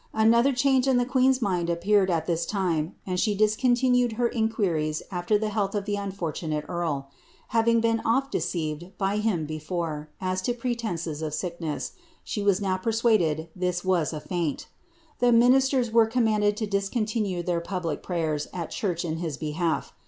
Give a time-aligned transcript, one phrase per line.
[0.15, 5.03] Another change in ilie queen's mind appearetl at this time, and she discontinued her inquiries
[5.11, 7.11] after the health of the unfortunate earl;
[7.49, 11.91] having been oft deceived by him before, as to pretences of sicknes!.
[12.23, 14.65] she was now persuaded ihis was a feint.
[15.19, 19.93] The ministers were com manded lo discontinue their public pravers at church in his behalf.